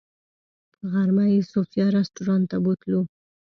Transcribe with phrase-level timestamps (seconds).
[0.91, 3.01] غرمه یې صوفیا رسټورانټ ته بوتلو.